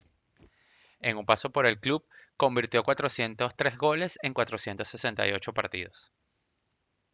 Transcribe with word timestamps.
en 1.01 1.15
su 1.15 1.25
paso 1.25 1.51
por 1.51 1.67
el 1.67 1.79
club 1.79 2.03
convirtió 2.35 2.81
403 2.83 3.77
goles 3.77 4.17
en 4.23 4.33
468 4.33 5.53
partidos 5.53 6.11